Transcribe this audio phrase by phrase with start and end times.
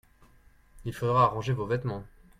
[0.83, 2.03] il faudra arranger vos vêtements.